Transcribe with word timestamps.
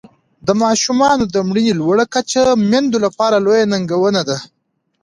د 0.47 0.49
ماشومانو 0.63 1.23
د 1.33 1.35
مړینې 1.47 1.73
لوړه 1.81 2.05
کچه 2.13 2.43
میندو 2.69 2.97
لپاره 3.05 3.37
لویه 3.45 3.65
ننګونه 3.71 4.21
ده. 4.29 4.37